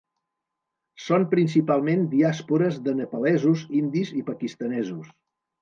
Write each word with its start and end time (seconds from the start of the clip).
Són 1.07 1.27
principalment 1.33 2.01
diàspores 2.15 2.81
de 2.89 2.97
nepalesos, 3.03 3.67
indis 3.83 4.15
i 4.23 4.29
pakistanesos. 4.31 5.17